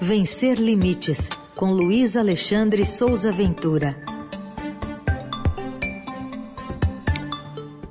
Vencer 0.00 0.58
Limites, 0.58 1.30
com 1.54 1.72
Luiz 1.72 2.16
Alexandre 2.16 2.84
Souza 2.84 3.32
Ventura. 3.32 3.96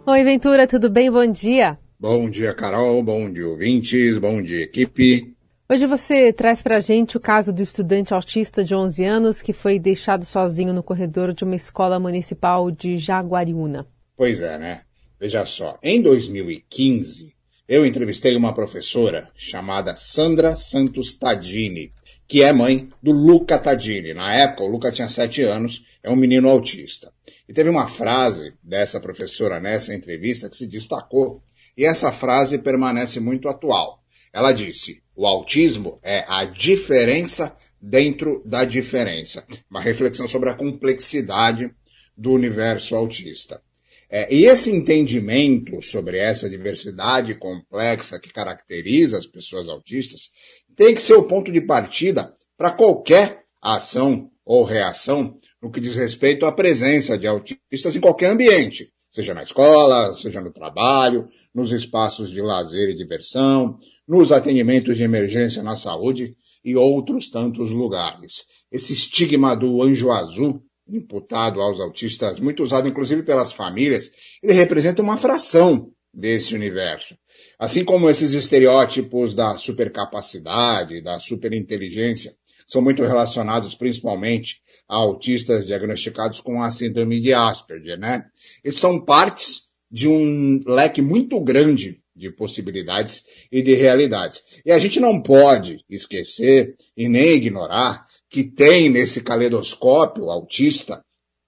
Oi, 0.06 0.24
Ventura, 0.24 0.68
tudo 0.68 0.90
bem? 0.90 1.12
Bom 1.12 1.26
dia. 1.32 1.80
Bom 2.00 2.30
dia, 2.30 2.54
Carol. 2.54 3.02
Bom 3.02 3.32
dia, 3.32 3.48
ouvintes. 3.48 4.20
Bom 4.20 4.42
dia, 4.42 4.64
equipe. 4.64 5.36
Hoje 5.68 5.88
você 5.88 6.32
traz 6.32 6.62
para 6.62 6.78
a 6.78 6.80
gente 6.80 7.18
o 7.18 7.20
caso 7.20 7.52
do 7.52 7.64
estudante 7.64 8.14
autista 8.14 8.64
de 8.64 8.76
11 8.76 9.04
anos 9.04 9.42
que 9.42 9.52
foi 9.52 9.80
deixado 9.80 10.24
sozinho 10.24 10.74
no 10.74 10.84
corredor 10.84 11.34
de 11.34 11.44
uma 11.44 11.56
escola 11.56 12.00
municipal 12.00 12.70
de 12.70 12.98
Jaguariúna. 12.98 13.88
Pois 14.16 14.42
é, 14.42 14.60
né? 14.60 14.82
Veja 15.20 15.44
só, 15.46 15.80
em 15.82 16.02
2015, 16.02 17.35
eu 17.68 17.86
entrevistei 17.86 18.36
uma 18.36 18.54
professora 18.54 19.30
chamada 19.36 19.96
Sandra 19.96 20.56
Santos 20.56 21.16
Tadini, 21.16 21.92
que 22.28 22.44
é 22.44 22.54
mãe 22.54 22.90
do 23.02 23.12
Luca 23.12 23.58
Tadini. 23.58 24.14
Na 24.14 24.34
época, 24.34 24.64
o 24.64 24.68
Luca 24.68 24.92
tinha 24.92 25.10
sete 25.10 25.42
anos, 25.42 25.84
é 26.04 26.10
um 26.10 26.16
menino 26.16 26.50
autista. 26.50 27.12
E 27.50 27.54
teve 27.54 27.70
uma 27.70 27.88
frase 27.88 28.54
dessa 28.64 29.00
professora 29.00 29.60
nessa 29.60 29.96
entrevista 29.96 30.50
que 30.50 30.58
se 30.58 30.68
destacou, 30.68 31.42
e 31.76 31.86
essa 31.86 32.12
frase 32.12 32.60
permanece 32.60 33.20
muito 33.20 33.50
atual. 33.50 34.00
Ela 34.32 34.52
disse: 34.52 35.02
o 35.16 35.26
autismo 35.26 36.00
é 36.04 36.24
a 36.28 36.46
diferença 36.46 37.56
dentro 37.82 38.44
da 38.46 38.64
diferença. 38.64 39.44
Uma 39.70 39.82
reflexão 39.82 40.28
sobre 40.28 40.50
a 40.50 40.56
complexidade 40.56 41.74
do 42.16 42.32
universo 42.32 42.96
autista. 42.96 43.62
É, 44.10 44.34
e 44.34 44.46
esse 44.46 44.72
entendimento 44.72 45.82
sobre 45.82 46.18
essa 46.18 46.50
diversidade 46.50 47.34
complexa 47.36 48.20
que 48.20 48.32
caracteriza 48.32 49.18
as 49.18 49.26
pessoas 49.26 49.68
autistas 49.68 50.30
tem 50.76 50.94
que 50.94 51.02
ser 51.02 51.16
o 51.16 51.28
ponto 51.28 51.52
de 51.52 51.62
partida 51.62 52.34
para 52.58 52.72
qualquer 52.72 53.44
ação 53.62 54.30
ou 54.46 54.64
reação 54.64 55.40
no 55.62 55.72
que 55.72 55.82
diz 55.82 55.96
respeito 55.96 56.46
à 56.46 56.52
presença 56.52 57.18
de 57.18 57.26
autistas 57.26 57.96
em 57.96 58.00
qualquer 58.00 58.30
ambiente, 58.30 58.94
seja 59.12 59.34
na 59.34 59.42
escola, 59.42 60.14
seja 60.14 60.40
no 60.40 60.52
trabalho, 60.52 61.28
nos 61.54 61.72
espaços 61.72 62.30
de 62.30 62.42
lazer 62.42 62.90
e 62.90 62.96
diversão, 62.96 63.80
nos 64.08 64.32
atendimentos 64.32 64.96
de 64.96 65.04
emergência 65.04 65.64
na 65.64 65.76
saúde 65.76 66.36
e 66.64 66.76
outros 66.76 67.30
tantos 67.30 67.72
lugares. 67.72 68.46
Esse 68.72 68.94
estigma 68.94 69.56
do 69.56 69.82
anjo 69.82 70.12
azul 70.12 70.62
imputado 70.88 71.62
aos 71.62 71.80
autistas, 71.80 72.40
muito 72.40 72.64
usado 72.64 72.88
inclusive 72.88 73.24
pelas 73.24 73.52
famílias, 73.52 74.12
ele 74.42 74.54
representa 74.54 75.02
uma 75.02 75.18
fração 75.18 75.92
desse 76.14 76.56
universo. 76.56 77.18
Assim 77.60 77.84
como 77.84 78.10
esses 78.10 78.34
estereótipos 78.34 79.34
da 79.34 79.56
supercapacidade, 79.58 81.02
da 81.02 81.20
superinteligência, 81.20 82.36
são 82.68 82.82
muito 82.82 83.04
relacionados 83.04 83.76
principalmente 83.76 84.62
a 84.88 84.96
autistas 84.96 85.68
diagnosticados 85.68 86.42
com 86.42 86.62
a 86.62 86.72
síndrome 86.72 87.20
de 87.20 87.34
Asperger, 87.34 88.00
né? 88.00 88.26
Eles 88.64 88.80
são 88.80 89.04
partes 89.04 89.66
de 89.92 90.08
um 90.08 90.62
leque 90.66 91.02
muito 91.02 91.40
grande 91.40 92.02
de 92.16 92.32
possibilidades 92.32 93.24
e 93.52 93.62
de 93.62 93.74
realidades. 93.74 94.42
E 94.66 94.72
a 94.72 94.80
gente 94.80 95.00
não 95.00 95.22
pode 95.22 95.84
esquecer 95.90 96.76
e 96.96 97.10
nem 97.10 97.34
ignorar 97.34 98.06
que 98.36 98.44
tem 98.44 98.90
nesse 98.90 99.22
caleidoscópio 99.22 100.30
autista 100.30 101.02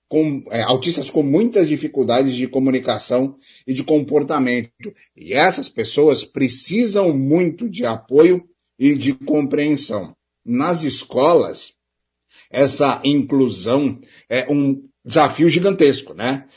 com, 0.08 0.42
é, 0.50 0.62
autistas 0.62 1.10
com 1.10 1.22
muitas 1.22 1.68
dificuldades 1.68 2.34
de 2.34 2.48
comunicação 2.48 3.36
e 3.68 3.74
de 3.74 3.84
comportamento. 3.84 4.94
E 5.14 5.34
essas 5.34 5.68
pessoas 5.68 6.24
precisam 6.24 7.14
muito 7.14 7.70
de 7.70 7.86
apoio 7.86 8.42
e 8.80 8.96
de 8.96 9.14
compreensão. 9.14 10.16
Nas 10.46 10.86
escolas, 10.86 11.74
essa 12.50 13.02
inclusão 13.04 14.00
é 14.30 14.50
um 14.50 14.88
desafio 15.04 15.50
gigantesco, 15.50 16.14
né? 16.14 16.48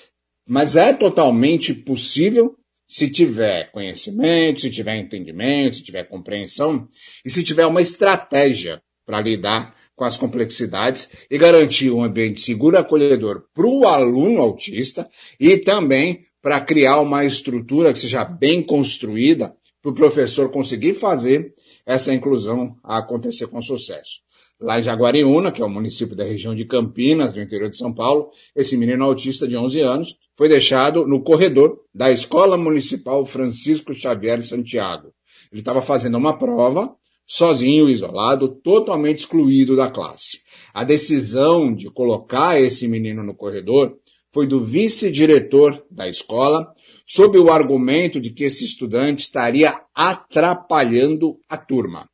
Mas 0.48 0.76
é 0.76 0.92
totalmente 0.92 1.74
possível 1.74 2.56
se 2.86 3.10
tiver 3.10 3.72
conhecimento, 3.72 4.60
se 4.60 4.70
tiver 4.70 4.96
entendimento, 4.96 5.74
se 5.74 5.82
tiver 5.82 6.04
compreensão 6.04 6.88
e 7.24 7.30
se 7.30 7.42
tiver 7.42 7.66
uma 7.66 7.82
estratégia 7.82 8.80
para 9.10 9.20
lidar 9.20 9.74
com 9.96 10.04
as 10.04 10.16
complexidades 10.16 11.26
e 11.28 11.36
garantir 11.36 11.90
um 11.90 12.04
ambiente 12.04 12.40
seguro 12.40 12.76
e 12.76 12.78
acolhedor 12.78 13.42
para 13.52 13.66
o 13.66 13.84
aluno 13.84 14.40
autista 14.40 15.08
e 15.38 15.58
também 15.58 16.24
para 16.40 16.60
criar 16.60 17.00
uma 17.00 17.24
estrutura 17.24 17.92
que 17.92 17.98
seja 17.98 18.24
bem 18.24 18.62
construída 18.62 19.52
para 19.82 19.90
o 19.90 19.94
professor 19.94 20.48
conseguir 20.52 20.94
fazer 20.94 21.52
essa 21.84 22.14
inclusão 22.14 22.76
acontecer 22.84 23.48
com 23.48 23.60
sucesso. 23.60 24.20
Lá 24.60 24.78
em 24.78 24.82
Jaguariúna, 24.82 25.50
que 25.50 25.60
é 25.60 25.64
o 25.64 25.68
município 25.68 26.14
da 26.14 26.22
região 26.22 26.54
de 26.54 26.64
Campinas, 26.64 27.32
do 27.32 27.40
interior 27.40 27.68
de 27.68 27.78
São 27.78 27.92
Paulo, 27.92 28.30
esse 28.54 28.76
menino 28.76 29.04
autista 29.04 29.48
de 29.48 29.56
11 29.56 29.80
anos 29.80 30.14
foi 30.36 30.48
deixado 30.48 31.04
no 31.04 31.20
corredor 31.20 31.80
da 31.92 32.12
Escola 32.12 32.56
Municipal 32.56 33.26
Francisco 33.26 33.92
Xavier 33.92 34.40
Santiago. 34.42 35.12
Ele 35.50 35.62
estava 35.62 35.82
fazendo 35.82 36.16
uma 36.16 36.38
prova 36.38 36.94
sozinho, 37.30 37.88
isolado, 37.88 38.48
totalmente 38.48 39.18
excluído 39.18 39.76
da 39.76 39.88
classe. 39.88 40.40
A 40.74 40.82
decisão 40.82 41.72
de 41.72 41.88
colocar 41.88 42.60
esse 42.60 42.88
menino 42.88 43.22
no 43.22 43.36
corredor 43.36 43.96
foi 44.32 44.48
do 44.48 44.64
vice-diretor 44.64 45.80
da 45.88 46.08
escola, 46.08 46.74
sob 47.06 47.38
o 47.38 47.52
argumento 47.52 48.20
de 48.20 48.30
que 48.30 48.42
esse 48.42 48.64
estudante 48.64 49.22
estaria 49.22 49.80
atrapalhando 49.94 51.38
a 51.48 51.56
turma. 51.56 52.08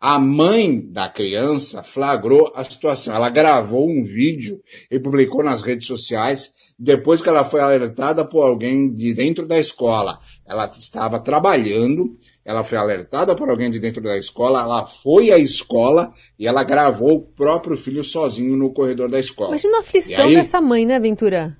A 0.00 0.18
mãe 0.18 0.80
da 0.80 1.08
criança 1.08 1.82
flagrou 1.82 2.50
a 2.54 2.64
situação. 2.64 3.14
Ela 3.14 3.28
gravou 3.28 3.88
um 3.88 4.02
vídeo 4.02 4.60
e 4.90 4.98
publicou 4.98 5.44
nas 5.44 5.62
redes 5.62 5.86
sociais 5.86 6.50
depois 6.78 7.22
que 7.22 7.28
ela 7.28 7.44
foi 7.44 7.60
alertada 7.60 8.24
por 8.24 8.42
alguém 8.42 8.92
de 8.92 9.14
dentro 9.14 9.46
da 9.46 9.58
escola. 9.58 10.18
Ela 10.44 10.66
estava 10.66 11.20
trabalhando 11.20 12.18
ela 12.44 12.64
foi 12.64 12.78
alertada 12.78 13.34
por 13.36 13.48
alguém 13.48 13.70
de 13.70 13.78
dentro 13.78 14.02
da 14.02 14.16
escola, 14.18 14.62
ela 14.62 14.86
foi 14.86 15.30
à 15.30 15.38
escola 15.38 16.12
e 16.38 16.46
ela 16.46 16.64
gravou 16.64 17.14
o 17.14 17.22
próprio 17.22 17.76
filho 17.76 18.02
sozinho 18.02 18.56
no 18.56 18.72
corredor 18.72 19.08
da 19.08 19.18
escola. 19.18 19.50
Imagina 19.50 19.76
a 19.76 19.80
aflição 19.80 20.24
aí, 20.24 20.34
dessa 20.34 20.60
mãe, 20.60 20.84
né, 20.84 20.98
Ventura? 20.98 21.56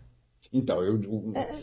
Então, 0.53 0.83
eu, 0.83 1.01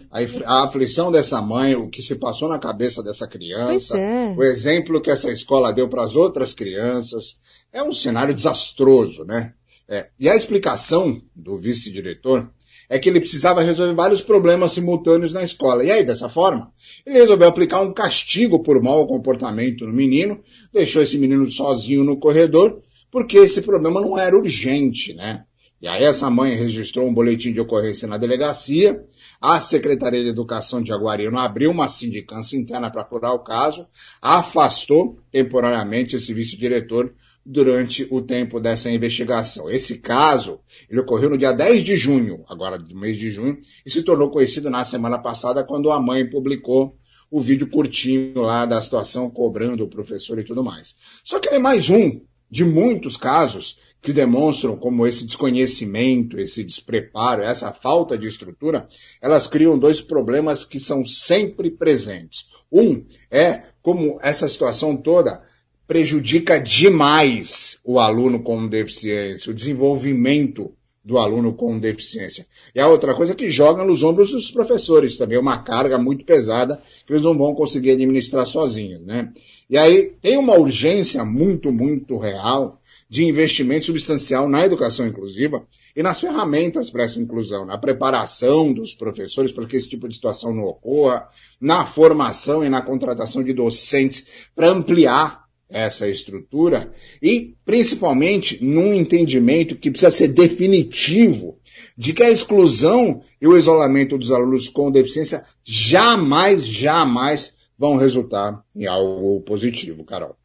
a, 0.09 0.19
a, 0.51 0.63
aflição 0.65 1.11
dessa 1.11 1.39
mãe, 1.41 1.75
o 1.75 1.89
que 1.89 2.01
se 2.01 2.15
passou 2.15 2.49
na 2.49 2.57
cabeça 2.57 3.03
dessa 3.03 3.27
criança, 3.27 3.95
é. 3.99 4.33
o 4.35 4.43
exemplo 4.43 5.01
que 5.01 5.11
essa 5.11 5.29
escola 5.31 5.71
deu 5.71 5.87
para 5.87 6.03
as 6.03 6.15
outras 6.15 6.53
crianças, 6.53 7.37
é 7.71 7.83
um 7.83 7.91
cenário 7.91 8.33
desastroso, 8.33 9.23
né? 9.25 9.53
É, 9.87 10.07
e 10.19 10.27
a 10.27 10.35
explicação 10.35 11.21
do 11.35 11.57
vice-diretor 11.57 12.49
é 12.87 12.99
que 12.99 13.09
ele 13.09 13.19
precisava 13.19 13.61
resolver 13.61 13.93
vários 13.93 14.21
problemas 14.21 14.71
simultâneos 14.71 15.33
na 15.33 15.43
escola. 15.43 15.83
E 15.83 15.91
aí, 15.91 16.03
dessa 16.03 16.29
forma, 16.29 16.71
ele 17.05 17.17
resolveu 17.17 17.47
aplicar 17.47 17.81
um 17.81 17.93
castigo 17.93 18.61
por 18.61 18.81
mau 18.81 19.07
comportamento 19.07 19.85
no 19.85 19.93
menino, 19.93 20.39
deixou 20.71 21.01
esse 21.01 21.17
menino 21.17 21.49
sozinho 21.49 22.03
no 22.03 22.17
corredor, 22.17 22.81
porque 23.11 23.37
esse 23.37 23.61
problema 23.61 23.99
não 24.01 24.17
era 24.17 24.37
urgente, 24.37 25.13
né? 25.13 25.45
E 25.81 25.87
aí 25.87 26.03
essa 26.03 26.29
mãe 26.29 26.55
registrou 26.55 27.07
um 27.07 27.13
boletim 27.13 27.53
de 27.53 27.61
ocorrência 27.61 28.05
na 28.05 28.17
delegacia, 28.17 29.01
a 29.39 29.61
Secretaria 29.61 30.21
de 30.21 30.29
Educação 30.29 30.81
de 30.81 30.91
Aguarino 30.91 31.37
abriu 31.37 31.71
uma 31.71 31.87
sindicância 31.87 32.57
interna 32.57 32.91
para 32.91 33.01
apurar 33.01 33.31
o 33.31 33.39
caso, 33.39 33.87
afastou 34.21 35.17
temporariamente 35.31 36.17
esse 36.17 36.33
vice-diretor 36.33 37.13
durante 37.45 38.07
o 38.11 38.21
tempo 38.21 38.59
dessa 38.59 38.89
investigação. 38.89 39.69
Esse 39.69 39.99
caso, 39.99 40.59
ele 40.89 40.99
ocorreu 40.99 41.29
no 41.29 41.37
dia 41.37 41.51
10 41.51 41.83
de 41.83 41.97
junho, 41.97 42.43
agora 42.47 42.77
do 42.77 42.95
mês 42.95 43.17
de 43.17 43.31
junho, 43.31 43.57
e 43.85 43.91
se 43.91 44.03
tornou 44.03 44.29
conhecido 44.29 44.69
na 44.69 44.85
semana 44.85 45.17
passada 45.17 45.63
quando 45.63 45.91
a 45.91 45.99
mãe 45.99 46.29
publicou 46.29 46.95
o 47.31 47.39
vídeo 47.39 47.69
curtinho 47.69 48.41
lá 48.41 48.65
da 48.65 48.81
situação 48.81 49.29
cobrando 49.29 49.83
o 49.83 49.89
professor 49.89 50.39
e 50.39 50.43
tudo 50.43 50.63
mais. 50.63 50.95
Só 51.23 51.39
que 51.39 51.47
ele 51.47 51.57
é 51.57 51.59
mais 51.59 51.89
um 51.89 52.21
de 52.49 52.65
muitos 52.65 53.15
casos 53.15 53.77
que 54.01 54.11
demonstram 54.11 54.75
como 54.75 55.05
esse 55.05 55.25
desconhecimento, 55.25 56.39
esse 56.39 56.63
despreparo, 56.63 57.43
essa 57.43 57.71
falta 57.71 58.17
de 58.17 58.27
estrutura, 58.27 58.87
elas 59.21 59.45
criam 59.45 59.77
dois 59.77 60.01
problemas 60.01 60.65
que 60.65 60.79
são 60.79 61.05
sempre 61.05 61.69
presentes. 61.69 62.47
Um 62.71 63.05
é 63.29 63.63
como 63.81 64.17
essa 64.21 64.47
situação 64.47 64.97
toda 64.97 65.43
prejudica 65.89 66.59
demais 66.59 67.79
o 67.83 67.99
aluno 67.99 68.41
com 68.41 68.67
deficiência, 68.67 69.49
o 69.51 69.55
desenvolvimento 69.55 70.71
do 71.03 71.17
aluno 71.17 71.51
com 71.51 71.79
deficiência. 71.79 72.45
E 72.75 72.79
a 72.79 72.87
outra 72.87 73.15
coisa 73.15 73.31
é 73.31 73.35
que 73.35 73.49
joga 73.49 73.83
nos 73.83 74.03
ombros 74.03 74.31
dos 74.31 74.51
professores 74.51 75.17
também, 75.17 75.35
é 75.35 75.41
uma 75.41 75.57
carga 75.57 75.97
muito 75.97 76.23
pesada 76.23 76.79
que 77.07 77.11
eles 77.11 77.23
não 77.23 77.35
vão 77.35 77.55
conseguir 77.55 77.89
administrar 77.89 78.45
sozinhos, 78.45 79.03
né? 79.03 79.33
E 79.67 79.79
aí 79.79 80.13
tem 80.21 80.37
uma 80.37 80.53
urgência 80.53 81.25
muito, 81.25 81.71
muito 81.71 82.19
real 82.19 82.79
de 83.09 83.25
investimento 83.25 83.85
substancial 83.85 84.47
na 84.47 84.63
educação 84.63 85.07
inclusiva 85.07 85.65
e 85.95 86.03
nas 86.03 86.19
ferramentas 86.19 86.91
para 86.91 87.01
essa 87.01 87.19
inclusão, 87.19 87.65
na 87.65 87.79
preparação 87.79 88.71
dos 88.71 88.93
professores 88.93 89.51
para 89.51 89.65
que 89.65 89.75
esse 89.75 89.89
tipo 89.89 90.07
de 90.07 90.13
situação 90.13 90.53
não 90.53 90.65
ocorra, 90.65 91.27
na 91.59 91.83
formação 91.83 92.63
e 92.63 92.69
na 92.69 92.79
contratação 92.79 93.41
de 93.41 93.53
docentes 93.53 94.27
para 94.55 94.69
ampliar 94.69 95.48
essa 95.69 96.07
estrutura 96.07 96.91
e, 97.21 97.55
principalmente, 97.63 98.63
num 98.63 98.93
entendimento 98.93 99.75
que 99.75 99.91
precisa 99.91 100.11
ser 100.11 100.29
definitivo 100.29 101.57
de 101.95 102.13
que 102.13 102.23
a 102.23 102.31
exclusão 102.31 103.21
e 103.41 103.47
o 103.47 103.57
isolamento 103.57 104.17
dos 104.17 104.31
alunos 104.31 104.67
com 104.67 104.91
deficiência 104.91 105.45
jamais, 105.63 106.65
jamais 106.65 107.57
vão 107.77 107.97
resultar 107.97 108.63
em 108.75 108.85
algo 108.85 109.41
positivo, 109.41 110.03
Carol. 110.03 110.35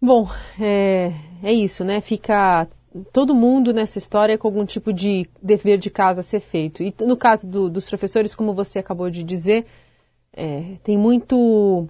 Bom, 0.00 0.28
é, 0.60 1.12
é 1.42 1.52
isso, 1.52 1.84
né? 1.84 2.00
Fica 2.00 2.68
todo 3.12 3.34
mundo 3.34 3.72
nessa 3.72 3.98
história 3.98 4.36
com 4.36 4.48
algum 4.48 4.64
tipo 4.64 4.92
de 4.92 5.28
dever 5.42 5.78
de 5.78 5.90
casa 5.90 6.20
a 6.20 6.24
ser 6.24 6.40
feito. 6.40 6.82
E 6.82 6.94
no 7.00 7.16
caso 7.16 7.46
do, 7.46 7.70
dos 7.70 7.86
professores, 7.86 8.34
como 8.34 8.54
você 8.54 8.78
acabou 8.78 9.08
de 9.10 9.22
dizer, 9.22 9.66
é, 10.32 10.76
tem 10.82 10.96
muito 10.96 11.88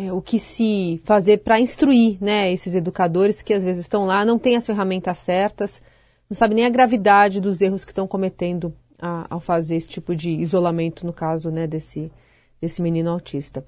é, 0.00 0.10
o 0.10 0.22
que 0.22 0.38
se 0.38 0.98
fazer 1.04 1.38
para 1.38 1.60
instruir 1.60 2.16
né, 2.22 2.50
esses 2.50 2.74
educadores 2.74 3.42
que 3.42 3.52
às 3.52 3.62
vezes 3.62 3.82
estão 3.82 4.06
lá, 4.06 4.24
não 4.24 4.38
têm 4.38 4.56
as 4.56 4.64
ferramentas 4.64 5.18
certas, 5.18 5.82
não 6.28 6.34
sabem 6.34 6.56
nem 6.56 6.64
a 6.64 6.70
gravidade 6.70 7.38
dos 7.38 7.60
erros 7.60 7.84
que 7.84 7.90
estão 7.90 8.06
cometendo 8.06 8.72
a, 8.98 9.26
ao 9.28 9.40
fazer 9.40 9.76
esse 9.76 9.88
tipo 9.88 10.16
de 10.16 10.30
isolamento, 10.30 11.04
no 11.04 11.12
caso 11.12 11.50
né, 11.50 11.66
desse, 11.66 12.10
desse 12.58 12.80
menino 12.80 13.10
autista. 13.10 13.62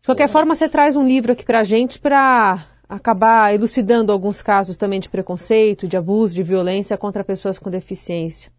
De 0.00 0.06
qualquer 0.06 0.28
forma, 0.28 0.54
você 0.54 0.68
traz 0.68 0.94
um 0.94 1.04
livro 1.04 1.32
aqui 1.32 1.44
para 1.44 1.60
a 1.60 1.64
gente 1.64 1.98
para 1.98 2.64
acabar 2.88 3.52
elucidando 3.52 4.12
alguns 4.12 4.40
casos 4.40 4.76
também 4.76 5.00
de 5.00 5.08
preconceito, 5.08 5.88
de 5.88 5.96
abuso, 5.96 6.34
de 6.34 6.44
violência 6.44 6.96
contra 6.96 7.24
pessoas 7.24 7.58
com 7.58 7.68
deficiência. 7.68 8.52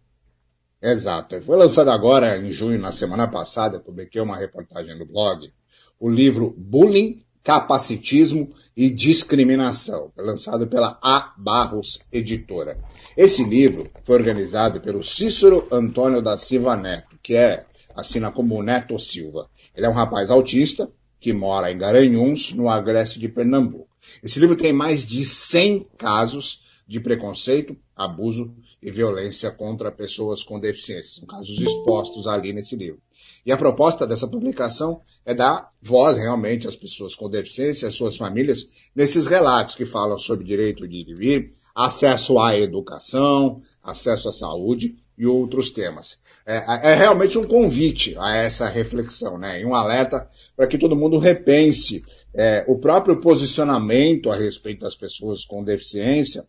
Exato. 0.82 1.40
Foi 1.40 1.56
lançado 1.56 1.90
agora, 1.90 2.36
em 2.36 2.50
junho, 2.50 2.78
na 2.78 2.92
semana 2.92 3.26
passada, 3.26 3.80
publiquei 3.80 4.20
uma 4.20 4.36
reportagem 4.36 4.96
no 4.98 5.06
blog, 5.06 5.50
o 5.98 6.08
livro 6.08 6.54
Bullying, 6.56 7.22
Capacitismo 7.42 8.52
e 8.76 8.90
Discriminação, 8.90 10.12
lançado 10.16 10.66
pela 10.66 10.98
A. 11.02 11.32
Barros 11.38 12.00
Editora. 12.12 12.78
Esse 13.16 13.42
livro 13.42 13.90
foi 14.04 14.16
organizado 14.16 14.80
pelo 14.80 15.02
Cícero 15.02 15.66
Antônio 15.70 16.20
da 16.20 16.36
Silva 16.36 16.76
Neto, 16.76 17.18
que 17.22 17.34
é, 17.34 17.64
assina 17.96 18.30
como 18.30 18.62
Neto 18.62 18.98
Silva. 18.98 19.48
Ele 19.74 19.86
é 19.86 19.88
um 19.88 19.94
rapaz 19.94 20.30
autista 20.30 20.90
que 21.18 21.32
mora 21.32 21.72
em 21.72 21.78
Garanhuns, 21.78 22.52
no 22.52 22.68
agreste 22.68 23.18
de 23.18 23.28
Pernambuco. 23.28 23.88
Esse 24.22 24.38
livro 24.38 24.56
tem 24.56 24.72
mais 24.72 25.04
de 25.04 25.24
100 25.24 25.86
casos 25.96 26.67
de 26.88 26.98
preconceito, 26.98 27.76
abuso 27.94 28.50
e 28.82 28.90
violência 28.90 29.50
contra 29.50 29.92
pessoas 29.92 30.42
com 30.42 30.58
deficiência. 30.58 31.20
São 31.20 31.26
casos 31.26 31.60
expostos 31.60 32.26
ali 32.26 32.54
nesse 32.54 32.74
livro. 32.76 32.98
E 33.44 33.52
a 33.52 33.58
proposta 33.58 34.06
dessa 34.06 34.26
publicação 34.26 35.02
é 35.26 35.34
dar 35.34 35.68
voz 35.82 36.16
realmente 36.16 36.66
às 36.66 36.74
pessoas 36.74 37.14
com 37.14 37.28
deficiência, 37.28 37.88
às 37.88 37.94
suas 37.94 38.16
famílias, 38.16 38.66
nesses 38.96 39.26
relatos 39.26 39.76
que 39.76 39.84
falam 39.84 40.18
sobre 40.18 40.46
direito 40.46 40.88
de 40.88 40.96
ir 40.96 41.08
e 41.10 41.14
vir, 41.14 41.52
acesso 41.74 42.38
à 42.38 42.58
educação, 42.58 43.60
acesso 43.82 44.30
à 44.30 44.32
saúde 44.32 44.96
e 45.18 45.26
outros 45.26 45.70
temas. 45.70 46.18
É, 46.46 46.92
é, 46.92 46.94
realmente 46.94 47.36
um 47.36 47.46
convite 47.46 48.14
a 48.18 48.36
essa 48.36 48.66
reflexão, 48.66 49.36
né? 49.36 49.60
E 49.60 49.66
um 49.66 49.74
alerta 49.74 50.28
para 50.56 50.66
que 50.66 50.78
todo 50.78 50.96
mundo 50.96 51.18
repense 51.18 52.02
é, 52.32 52.64
o 52.66 52.78
próprio 52.78 53.20
posicionamento 53.20 54.30
a 54.30 54.36
respeito 54.36 54.80
das 54.80 54.94
pessoas 54.94 55.44
com 55.44 55.62
deficiência 55.62 56.46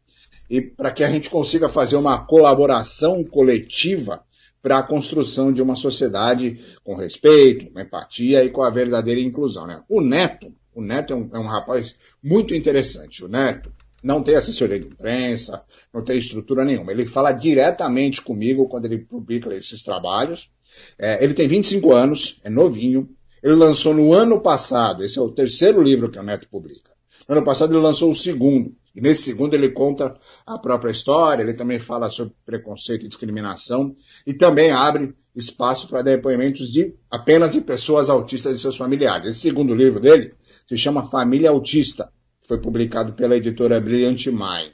e 0.50 0.62
para 0.62 0.92
que 0.92 1.04
a 1.04 1.12
gente 1.12 1.30
consiga 1.30 1.70
fazer 1.70 1.96
uma 1.96 2.26
colaboração 2.26 3.24
coletiva 3.24 4.24
para 4.62 4.80
a 4.80 4.84
construção 4.84 5.54
de 5.54 5.62
uma 5.62 5.76
sociedade 5.76 6.60
com 6.84 6.96
respeito, 6.96 7.72
com 7.72 7.80
empatia 7.80 8.44
e 8.44 8.50
com 8.50 8.62
a 8.62 8.70
verdadeira 8.70 9.22
inclusão. 9.22 9.66
Né? 9.66 9.82
O 9.88 10.02
Neto, 10.02 10.54
o 10.74 10.82
Neto 10.82 11.14
é 11.14 11.16
um, 11.16 11.30
é 11.34 11.40
um 11.40 11.48
rapaz 11.48 11.96
muito 12.22 12.54
interessante. 12.54 13.24
O 13.24 13.28
Neto, 13.28 13.72
não 14.04 14.24
tem 14.24 14.36
assessoria 14.36 14.80
de 14.80 14.88
imprensa, 14.88 15.64
não 15.94 16.04
tem 16.04 16.18
estrutura 16.18 16.64
nenhuma. 16.64 16.92
Ele 16.92 17.06
fala 17.06 17.32
diretamente 17.32 18.22
comigo 18.22 18.68
quando 18.68 18.86
ele 18.86 19.00
publica 19.00 19.54
esses 19.54 19.84
trabalhos. 19.84 20.50
É, 20.98 21.24
ele 21.24 21.34
tem 21.34 21.48
25 21.48 21.92
anos, 21.92 22.40
é 22.44 22.50
novinho. 22.50 23.10
Ele 23.42 23.56
lançou 23.56 23.94
no 23.94 24.14
ano 24.14 24.42
passado, 24.42 25.04
esse 25.04 25.18
é 25.18 25.22
o 25.22 25.32
terceiro 25.32 25.82
livro 25.82 26.10
que 26.10 26.20
o 26.20 26.24
Neto 26.24 26.48
publica. 26.50 26.92
No 27.28 27.36
ano 27.36 27.46
passado 27.46 27.74
ele 27.74 27.82
lançou 27.82 28.12
o 28.12 28.16
segundo. 28.16 28.76
E 29.00 29.02
nesse 29.02 29.24
segundo 29.24 29.54
ele 29.54 29.70
conta 29.70 30.14
a 30.46 30.60
própria 30.60 30.92
história, 30.92 31.42
ele 31.42 31.54
também 31.54 31.80
fala 31.80 32.10
sobre 32.10 32.34
preconceito 32.46 33.06
e 33.06 33.08
discriminação 33.08 33.96
e 34.28 34.34
também 34.34 34.72
abre 34.72 35.16
espaço 35.34 35.88
para 35.88 36.02
depoimentos 36.02 36.70
de 36.70 36.94
apenas 37.10 37.54
de 37.54 37.62
pessoas 37.62 38.10
autistas 38.10 38.58
e 38.58 38.60
seus 38.60 38.76
familiares. 38.76 39.30
Esse 39.30 39.40
segundo 39.40 39.74
livro 39.74 40.02
dele 40.02 40.34
se 40.68 40.76
chama 40.76 41.10
Família 41.10 41.50
Autista 41.50 42.12
foi 42.46 42.60
publicado 42.60 43.14
pela 43.14 43.38
editora 43.38 43.80
Brilliant 43.80 44.26
Mind. 44.26 44.74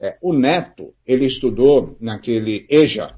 É, 0.00 0.16
o 0.20 0.32
Neto, 0.32 0.92
ele 1.06 1.26
estudou 1.26 1.96
naquele 2.00 2.66
EJA, 2.68 3.14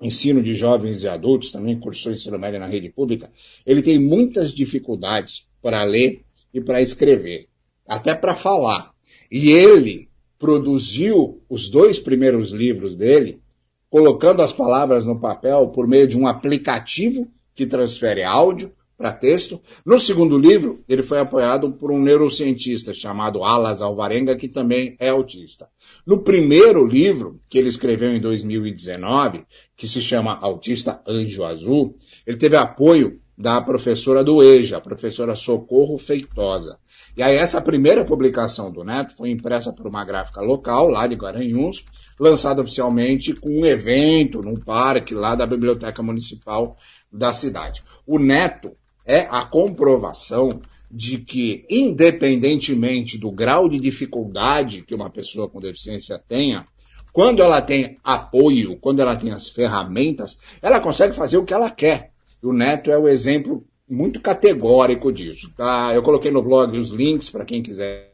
ensino 0.00 0.40
de 0.40 0.54
jovens 0.54 1.02
e 1.02 1.08
adultos, 1.08 1.52
também 1.52 1.78
cursou 1.78 2.12
ensino 2.12 2.38
médio 2.38 2.60
na 2.60 2.66
rede 2.66 2.88
pública, 2.88 3.30
ele 3.66 3.82
tem 3.82 3.98
muitas 3.98 4.54
dificuldades 4.54 5.48
para 5.60 5.84
ler 5.84 6.24
e 6.54 6.62
para 6.62 6.80
escrever, 6.80 7.48
até 7.86 8.14
para 8.14 8.34
falar. 8.34 8.91
E 9.32 9.50
ele 9.50 10.10
produziu 10.38 11.40
os 11.48 11.70
dois 11.70 11.98
primeiros 11.98 12.50
livros 12.50 12.96
dele, 12.96 13.40
colocando 13.88 14.42
as 14.42 14.52
palavras 14.52 15.06
no 15.06 15.18
papel 15.18 15.68
por 15.68 15.88
meio 15.88 16.06
de 16.06 16.18
um 16.18 16.26
aplicativo 16.26 17.26
que 17.54 17.64
transfere 17.64 18.22
áudio 18.22 18.74
para 18.94 19.10
texto. 19.10 19.58
No 19.86 19.98
segundo 19.98 20.38
livro, 20.38 20.84
ele 20.86 21.02
foi 21.02 21.18
apoiado 21.18 21.72
por 21.72 21.90
um 21.90 21.98
neurocientista 21.98 22.92
chamado 22.92 23.42
Alas 23.42 23.80
Alvarenga, 23.80 24.36
que 24.36 24.48
também 24.48 24.96
é 25.00 25.08
autista. 25.08 25.66
No 26.06 26.18
primeiro 26.18 26.84
livro, 26.84 27.40
que 27.48 27.56
ele 27.56 27.70
escreveu 27.70 28.12
em 28.12 28.20
2019, 28.20 29.46
que 29.74 29.88
se 29.88 30.02
chama 30.02 30.38
Autista 30.42 31.02
Anjo 31.08 31.42
Azul, 31.42 31.96
ele 32.26 32.36
teve 32.36 32.56
apoio 32.56 33.18
da 33.42 33.60
professora 33.60 34.22
do 34.22 34.40
EJA, 34.40 34.76
a 34.76 34.80
professora 34.80 35.34
Socorro 35.34 35.98
Feitosa. 35.98 36.78
E 37.16 37.22
aí 37.24 37.34
essa 37.34 37.60
primeira 37.60 38.04
publicação 38.04 38.70
do 38.70 38.84
Neto 38.84 39.16
foi 39.16 39.30
impressa 39.30 39.72
por 39.72 39.88
uma 39.88 40.04
gráfica 40.04 40.40
local, 40.40 40.86
lá 40.86 41.08
de 41.08 41.16
Garanhuns, 41.16 41.84
lançada 42.20 42.62
oficialmente 42.62 43.34
com 43.34 43.50
um 43.50 43.66
evento 43.66 44.42
num 44.42 44.54
parque 44.54 45.12
lá 45.12 45.34
da 45.34 45.44
Biblioteca 45.44 46.00
Municipal 46.04 46.76
da 47.12 47.32
cidade. 47.32 47.82
O 48.06 48.16
Neto 48.16 48.76
é 49.04 49.26
a 49.28 49.44
comprovação 49.44 50.62
de 50.88 51.18
que, 51.18 51.66
independentemente 51.68 53.18
do 53.18 53.32
grau 53.32 53.68
de 53.68 53.80
dificuldade 53.80 54.82
que 54.82 54.94
uma 54.94 55.10
pessoa 55.10 55.48
com 55.48 55.58
deficiência 55.58 56.16
tenha, 56.16 56.64
quando 57.12 57.42
ela 57.42 57.60
tem 57.60 57.98
apoio, 58.04 58.78
quando 58.78 59.00
ela 59.00 59.16
tem 59.16 59.32
as 59.32 59.48
ferramentas, 59.48 60.38
ela 60.62 60.78
consegue 60.78 61.16
fazer 61.16 61.38
o 61.38 61.44
que 61.44 61.52
ela 61.52 61.68
quer. 61.68 62.11
O 62.42 62.52
Neto 62.52 62.90
é 62.90 62.98
o 62.98 63.08
exemplo 63.08 63.64
muito 63.88 64.20
categórico 64.20 65.12
disso. 65.12 65.52
Tá? 65.56 65.92
Eu 65.94 66.02
coloquei 66.02 66.30
no 66.30 66.42
blog 66.42 66.76
os 66.76 66.90
links 66.90 67.30
para 67.30 67.44
quem 67.44 67.62
quiser 67.62 68.12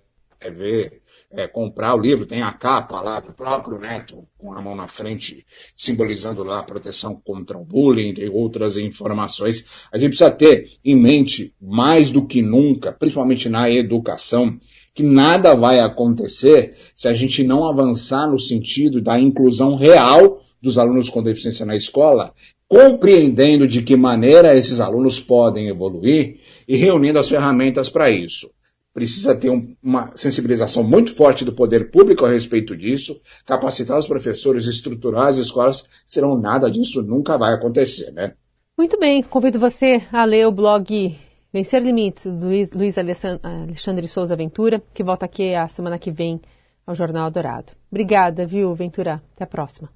ver 0.53 1.03
é, 1.31 1.47
comprar 1.47 1.95
o 1.95 2.01
livro, 2.01 2.25
tem 2.25 2.43
a 2.43 2.53
capa 2.53 3.01
lá 3.01 3.21
do 3.21 3.33
próprio 3.33 3.79
Neto, 3.79 4.27
com 4.39 4.53
a 4.53 4.63
mão 4.63 4.75
na 4.75 4.89
frente, 4.89 5.45
simbolizando 5.77 6.43
lá 6.43 6.61
a 6.61 6.65
proteção 6.65 7.21
contra 7.23 7.59
o 7.59 7.65
bullying, 7.65 8.15
tem 8.15 8.29
outras 8.29 8.77
informações. 8.77 9.65
A 9.93 9.99
gente 9.99 10.11
precisa 10.11 10.31
ter 10.31 10.71
em 10.85 10.97
mente, 10.97 11.55
mais 11.61 12.11
do 12.11 12.27
que 12.27 12.41
nunca, 12.41 12.93
principalmente 12.93 13.49
na 13.49 13.71
educação, 13.71 14.59
que 14.95 15.03
nada 15.03 15.55
vai 15.55 15.81
acontecer 15.81 16.75
se 16.97 17.09
a 17.09 17.15
gente 17.15 17.45
não 17.45 17.69
avançar 17.69 18.27
no 18.27 18.39
sentido 18.39 19.01
da 19.01 19.19
inclusão 19.19 19.75
real 19.75 20.43
dos 20.61 20.79
alunos 20.79 21.11
com 21.11 21.23
deficiência 21.23 21.65
na 21.65 21.77
escola, 21.77 22.33
compreendendo 22.67 23.67
de 23.67 23.83
que 23.83 23.97
maneira 23.97 24.57
esses 24.57 24.81
alunos 24.81 25.21
podem 25.21 25.69
evoluir 25.69 26.39
e 26.67 26.77
reunindo 26.77 27.19
as 27.19 27.29
ferramentas 27.29 27.89
para 27.89 28.11
isso 28.11 28.51
precisa 28.99 29.37
ter 29.37 29.49
um, 29.49 29.77
uma 29.81 30.11
sensibilização 30.17 30.83
muito 30.83 31.15
forte 31.15 31.45
do 31.45 31.53
poder 31.53 31.89
público 31.89 32.25
a 32.25 32.29
respeito 32.29 32.77
disso, 32.77 33.21
capacitar 33.47 33.97
os 33.97 34.09
professores, 34.09 34.67
estruturar 34.67 35.29
as 35.29 35.37
escolas, 35.37 35.85
senão 36.05 36.37
nada 36.37 36.69
disso 36.69 37.01
nunca 37.03 37.39
vai 37.39 37.55
acontecer, 37.55 38.11
né? 38.11 38.33
Muito 38.77 38.99
bem, 38.99 39.23
convido 39.23 39.59
você 39.59 40.03
a 40.13 40.25
ler 40.25 40.49
o 40.49 40.53
blog 40.53 41.17
Vencer 41.53 41.81
Limites, 41.81 42.27
do 42.27 42.47
Luiz, 42.47 42.99
Alexandre 42.99 44.09
Souza 44.09 44.35
Ventura, 44.35 44.83
que 44.93 45.05
volta 45.05 45.27
aqui 45.27 45.55
a 45.55 45.69
semana 45.69 45.99
que 45.99 46.11
vem 46.11 46.41
ao 46.85 46.95
Jornal 46.95 47.31
Dourado. 47.31 47.73
Obrigada, 47.91 48.47
viu, 48.47 48.75
Ventura? 48.75 49.23
Até 49.35 49.45
a 49.45 49.47
próxima. 49.47 49.89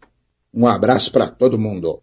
Um 0.55 0.67
abraço 0.67 1.11
para 1.11 1.31
todo 1.31 1.59
mundo. 1.59 2.03